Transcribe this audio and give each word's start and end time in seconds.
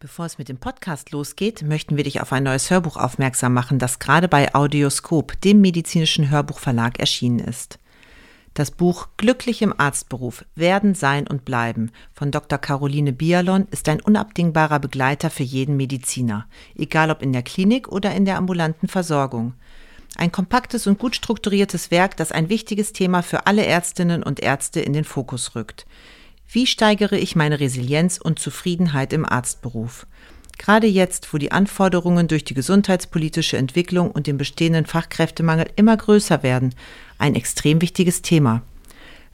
Bevor 0.00 0.26
es 0.26 0.38
mit 0.38 0.48
dem 0.48 0.58
Podcast 0.58 1.10
losgeht, 1.10 1.62
möchten 1.62 1.96
wir 1.96 2.04
dich 2.04 2.20
auf 2.20 2.32
ein 2.32 2.44
neues 2.44 2.70
Hörbuch 2.70 2.96
aufmerksam 2.96 3.52
machen, 3.52 3.80
das 3.80 3.98
gerade 3.98 4.28
bei 4.28 4.54
Audioskop, 4.54 5.40
dem 5.40 5.60
medizinischen 5.60 6.30
Hörbuchverlag, 6.30 7.00
erschienen 7.00 7.40
ist. 7.40 7.80
Das 8.54 8.70
Buch 8.70 9.08
Glücklich 9.16 9.60
im 9.60 9.74
Arztberuf 9.76 10.44
Werden, 10.54 10.94
Sein 10.94 11.26
und 11.26 11.44
Bleiben 11.44 11.90
von 12.12 12.30
Dr. 12.30 12.60
Caroline 12.60 13.12
Bialon 13.12 13.66
ist 13.72 13.88
ein 13.88 14.00
unabdingbarer 14.00 14.78
Begleiter 14.78 15.30
für 15.30 15.42
jeden 15.42 15.76
Mediziner, 15.76 16.46
egal 16.76 17.10
ob 17.10 17.20
in 17.20 17.32
der 17.32 17.42
Klinik 17.42 17.88
oder 17.88 18.14
in 18.14 18.24
der 18.24 18.36
ambulanten 18.36 18.86
Versorgung. 18.86 19.54
Ein 20.14 20.30
kompaktes 20.30 20.86
und 20.86 21.00
gut 21.00 21.16
strukturiertes 21.16 21.90
Werk, 21.90 22.16
das 22.16 22.30
ein 22.30 22.48
wichtiges 22.48 22.92
Thema 22.92 23.24
für 23.24 23.48
alle 23.48 23.66
Ärztinnen 23.66 24.22
und 24.22 24.38
Ärzte 24.38 24.78
in 24.78 24.92
den 24.92 25.04
Fokus 25.04 25.56
rückt. 25.56 25.86
Wie 26.50 26.66
steigere 26.66 27.18
ich 27.18 27.36
meine 27.36 27.60
Resilienz 27.60 28.16
und 28.16 28.38
Zufriedenheit 28.38 29.12
im 29.12 29.26
Arztberuf? 29.26 30.06
Gerade 30.56 30.86
jetzt, 30.86 31.32
wo 31.32 31.38
die 31.38 31.52
Anforderungen 31.52 32.26
durch 32.26 32.42
die 32.42 32.54
gesundheitspolitische 32.54 33.58
Entwicklung 33.58 34.10
und 34.10 34.26
den 34.26 34.38
bestehenden 34.38 34.86
Fachkräftemangel 34.86 35.68
immer 35.76 35.96
größer 35.96 36.42
werden, 36.42 36.74
ein 37.18 37.34
extrem 37.34 37.82
wichtiges 37.82 38.22
Thema. 38.22 38.62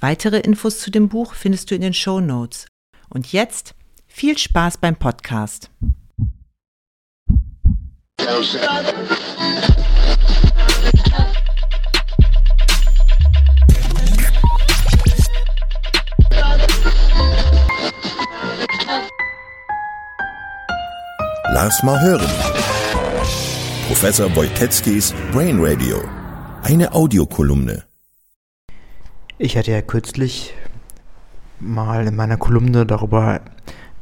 Weitere 0.00 0.38
Infos 0.38 0.78
zu 0.78 0.90
dem 0.90 1.10
Buch 1.10 1.34
findest 1.34 1.70
du 1.70 1.74
in 1.74 1.82
den 1.82 1.94
Show 1.94 2.20
Notes. 2.20 2.66
Und 3.10 3.30
jetzt 3.30 3.74
viel 4.06 4.38
Spaß 4.38 4.78
beim 4.78 4.96
Podcast. 4.96 5.70
Lass 21.54 21.82
mal 21.82 22.00
hören. 22.00 22.30
Professor 23.86 24.34
Wojtecki's 24.34 25.12
Brain 25.32 25.58
Radio. 25.60 26.02
Eine 26.62 26.94
Audiokolumne. 26.94 27.84
Ich 29.36 29.58
hatte 29.58 29.70
ja 29.72 29.82
kürzlich 29.82 30.54
mal 31.60 32.06
in 32.06 32.16
meiner 32.16 32.38
Kolumne 32.38 32.86
darüber 32.86 33.42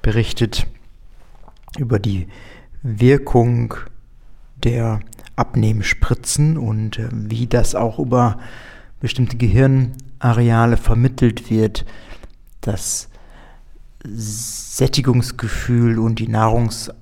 berichtet, 0.00 0.68
über 1.76 1.98
die 1.98 2.28
Wirkung 2.82 3.74
der 4.54 5.00
Abnehmspritzen 5.34 6.56
und 6.56 7.00
äh, 7.00 7.08
wie 7.10 7.48
das 7.48 7.74
auch 7.74 7.98
über 7.98 8.38
bestimmte 9.00 9.36
Gehirnareale 9.36 10.76
vermittelt 10.76 11.50
wird, 11.50 11.84
das 12.60 13.08
Sättigungsgefühl 14.04 15.98
und 15.98 16.20
die 16.20 16.28
Nahrungs 16.28 16.92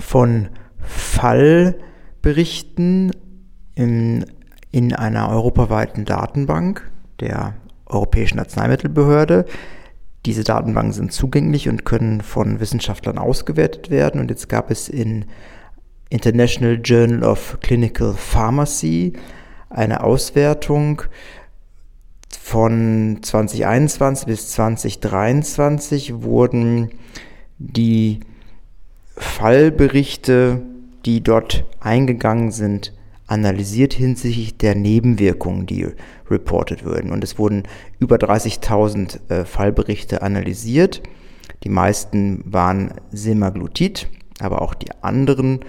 von 0.00 0.48
Fallberichten 0.80 3.12
in, 3.74 4.24
in 4.70 4.94
einer 4.94 5.30
europaweiten 5.30 6.04
Datenbank 6.04 6.88
der 7.20 7.54
Europäischen 7.86 8.38
Arzneimittelbehörde. 8.38 9.46
Diese 10.26 10.44
Datenbanken 10.44 10.92
sind 10.92 11.12
zugänglich 11.12 11.68
und 11.68 11.84
können 11.84 12.20
von 12.20 12.60
Wissenschaftlern 12.60 13.18
ausgewertet 13.18 13.90
werden. 13.90 14.20
Und 14.20 14.30
jetzt 14.30 14.48
gab 14.48 14.70
es 14.70 14.88
in 14.88 15.26
International 16.10 16.80
Journal 16.82 17.22
of 17.22 17.58
Clinical 17.60 18.14
Pharmacy 18.14 19.12
eine 19.70 20.02
Auswertung 20.02 21.02
von 22.48 23.18
2021 23.20 24.26
bis 24.26 24.50
2023 24.52 26.22
wurden 26.22 26.90
die 27.58 28.20
Fallberichte, 29.16 30.62
die 31.04 31.22
dort 31.22 31.66
eingegangen 31.80 32.50
sind, 32.50 32.94
analysiert 33.28 33.92
hinsichtlich 33.92 34.56
der 34.56 34.74
Nebenwirkungen, 34.74 35.66
die 35.66 35.86
reported 36.28 36.84
würden. 36.84 37.12
Und 37.12 37.22
es 37.22 37.38
wurden 37.38 37.62
über 37.98 38.16
30.000 38.16 39.30
äh, 39.30 39.44
Fallberichte 39.44 40.22
analysiert. 40.22 41.02
Die 41.62 41.68
meisten 41.68 42.42
waren 42.46 42.94
Semaglutid, 43.12 44.08
aber 44.40 44.62
auch 44.62 44.74
die 44.74 44.90
anderen, 45.02 45.60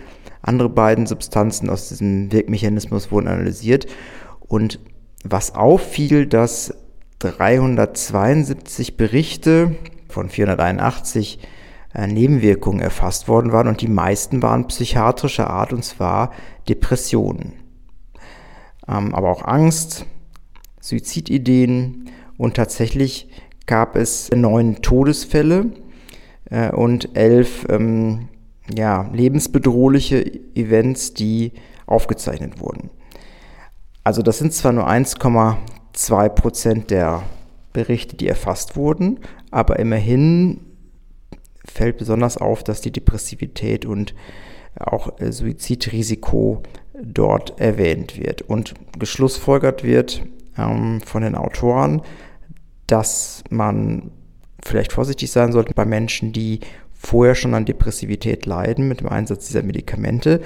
andere 0.41 0.69
beiden 0.69 1.05
Substanzen 1.05 1.69
aus 1.69 1.89
diesem 1.89 2.31
Wirkmechanismus 2.31 3.11
wurden 3.11 3.27
analysiert. 3.27 3.87
Und 4.39 4.79
was 5.23 5.53
auffiel, 5.53 6.25
dass 6.25 6.73
372 7.19 8.95
Berichte 8.95 9.75
von 10.07 10.29
481 10.29 11.39
äh, 11.39 11.58
Nebenwirkungen 11.93 12.81
erfasst 12.81 13.27
worden 13.27 13.51
waren 13.51 13.67
und 13.67 13.81
die 13.81 13.87
meisten 13.87 14.43
waren 14.43 14.67
psychiatrischer 14.67 15.49
Art 15.49 15.73
und 15.73 15.83
zwar 15.83 16.31
Depressionen, 16.67 17.53
ähm, 18.87 19.15
aber 19.15 19.29
auch 19.29 19.43
Angst, 19.43 20.05
Suizidideen 20.81 22.09
und 22.37 22.55
tatsächlich 22.55 23.29
gab 23.65 23.95
es 23.95 24.29
neun 24.31 24.81
Todesfälle 24.81 25.71
äh, 26.49 26.71
und 26.71 27.15
elf 27.17 27.65
ähm, 27.69 28.29
ja, 28.75 29.09
lebensbedrohliche 29.13 30.23
Events, 30.55 31.13
die 31.13 31.53
aufgezeichnet 31.85 32.59
wurden. 32.59 32.89
Also 34.03 34.21
das 34.21 34.37
sind 34.37 34.53
zwar 34.53 34.71
nur 34.71 34.87
1,2 34.87 36.29
Prozent 36.29 36.91
der 36.91 37.23
Berichte, 37.73 38.15
die 38.15 38.27
erfasst 38.27 38.75
wurden, 38.75 39.19
aber 39.51 39.79
immerhin 39.79 40.61
fällt 41.71 41.97
besonders 41.97 42.37
auf, 42.37 42.63
dass 42.63 42.81
die 42.81 42.91
Depressivität 42.91 43.85
und 43.85 44.13
auch 44.75 45.19
äh, 45.19 45.31
Suizidrisiko 45.31 46.63
dort 47.01 47.59
erwähnt 47.59 48.19
wird 48.19 48.41
und 48.41 48.73
geschlussfolgert 48.97 49.83
wird 49.83 50.23
ähm, 50.57 51.01
von 51.01 51.21
den 51.21 51.35
Autoren, 51.35 52.01
dass 52.87 53.43
man 53.49 54.11
vielleicht 54.63 54.91
vorsichtig 54.91 55.31
sein 55.31 55.51
sollte 55.51 55.73
bei 55.73 55.85
Menschen, 55.85 56.33
die 56.33 56.59
vorher 56.93 57.35
schon 57.35 57.53
an 57.53 57.65
Depressivität 57.65 58.45
leiden 58.45 58.87
mit 58.87 58.99
dem 58.99 59.07
Einsatz 59.07 59.47
dieser 59.47 59.63
Medikamente. 59.63 60.41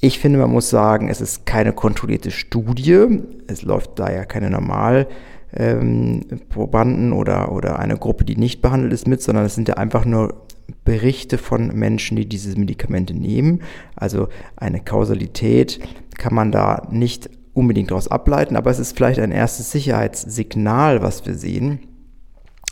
Ich 0.00 0.18
finde, 0.18 0.38
man 0.38 0.50
muss 0.50 0.70
sagen, 0.70 1.08
es 1.08 1.20
ist 1.20 1.44
keine 1.44 1.72
kontrollierte 1.72 2.30
Studie. 2.30 3.20
Es 3.48 3.62
läuft 3.62 3.98
da 3.98 4.10
ja 4.10 4.24
keine 4.24 4.48
normal 4.48 5.08
ähm, 5.52 6.24
Probanden 6.48 7.12
oder, 7.12 7.52
oder 7.52 7.78
eine 7.78 7.96
Gruppe, 7.96 8.24
die 8.24 8.36
nicht 8.36 8.62
behandelt 8.62 8.92
ist, 8.92 9.08
mit, 9.08 9.22
sondern 9.22 9.44
es 9.44 9.54
sind 9.54 9.68
ja 9.68 9.74
einfach 9.74 10.04
nur 10.04 10.46
Berichte 10.84 11.38
von 11.38 11.74
Menschen, 11.74 12.16
die 12.16 12.26
diese 12.26 12.58
Medikamente 12.58 13.14
nehmen. 13.14 13.62
Also 13.96 14.28
eine 14.56 14.80
Kausalität 14.80 15.80
kann 16.16 16.34
man 16.34 16.52
da 16.52 16.86
nicht 16.90 17.30
unbedingt 17.54 17.90
daraus 17.90 18.08
ableiten, 18.08 18.56
aber 18.56 18.70
es 18.70 18.78
ist 18.78 18.96
vielleicht 18.96 19.20
ein 19.20 19.32
erstes 19.32 19.72
Sicherheitssignal, 19.72 21.02
was 21.02 21.26
wir 21.26 21.34
sehen. 21.34 21.80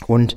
Und 0.05 0.35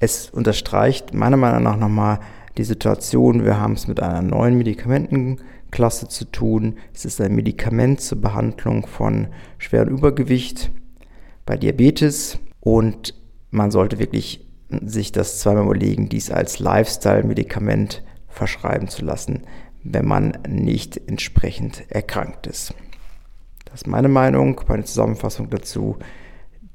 es 0.00 0.30
unterstreicht 0.30 1.14
meiner 1.14 1.36
Meinung 1.36 1.62
nach 1.62 1.76
nochmal 1.76 2.20
die 2.58 2.64
Situation, 2.64 3.44
wir 3.44 3.60
haben 3.60 3.74
es 3.74 3.86
mit 3.86 4.00
einer 4.00 4.22
neuen 4.22 4.58
Medikamentenklasse 4.58 6.08
zu 6.08 6.24
tun. 6.24 6.76
Es 6.92 7.04
ist 7.04 7.20
ein 7.20 7.34
Medikament 7.34 8.00
zur 8.00 8.20
Behandlung 8.20 8.86
von 8.86 9.28
schwerem 9.58 9.88
Übergewicht 9.88 10.70
bei 11.46 11.56
Diabetes 11.56 12.38
und 12.60 13.14
man 13.50 13.70
sollte 13.70 13.98
wirklich 13.98 14.46
sich 14.68 15.12
das 15.12 15.40
zweimal 15.40 15.64
überlegen, 15.64 16.08
dies 16.08 16.30
als 16.30 16.58
Lifestyle-Medikament 16.58 18.02
verschreiben 18.28 18.88
zu 18.88 19.04
lassen, 19.04 19.42
wenn 19.82 20.06
man 20.06 20.38
nicht 20.46 20.96
entsprechend 21.08 21.90
erkrankt 21.90 22.46
ist. 22.46 22.74
Das 23.64 23.82
ist 23.82 23.86
meine 23.86 24.08
Meinung, 24.08 24.60
meine 24.68 24.84
Zusammenfassung 24.84 25.50
dazu. 25.50 25.98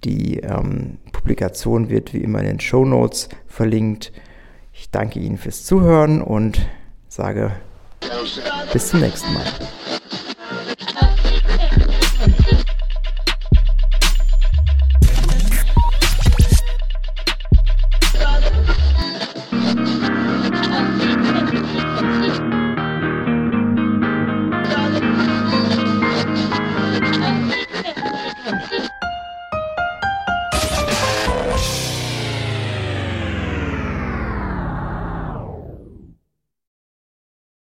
Die 0.04 0.40
ähm, 0.40 0.98
Publikation 1.12 1.90
wird 1.90 2.14
wie 2.14 2.20
immer 2.20 2.40
in 2.40 2.46
den 2.46 2.60
Show 2.60 2.86
Notes 2.86 3.30
verlinkt. 3.48 4.12
Ich 4.74 4.92
danke 4.92 5.20
Ihnen 5.20 5.38
fürs 5.38 5.64
Zuhören 5.64 6.22
und 6.22 6.60
sage 7.08 7.52
bis 8.74 8.90
zum 8.90 9.00
nächsten 9.00 9.34
Mal. 9.34 9.46